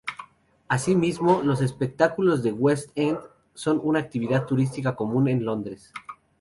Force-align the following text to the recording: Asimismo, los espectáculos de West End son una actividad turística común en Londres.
Asimismo, 0.67 1.43
los 1.43 1.61
espectáculos 1.61 2.41
de 2.41 2.51
West 2.51 2.89
End 2.95 3.19
son 3.53 3.79
una 3.83 3.99
actividad 3.99 4.47
turística 4.47 4.95
común 4.95 5.27
en 5.27 5.45
Londres. 5.45 5.93